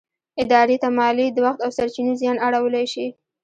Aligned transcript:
ادارې 0.43 0.75
ته 0.83 0.89
مالي، 0.97 1.27
د 1.31 1.37
وخت 1.45 1.59
او 1.65 1.71
سرچينو 1.77 2.11
زیان 2.21 2.37
اړولی 2.47 2.85
شي. 2.93 3.07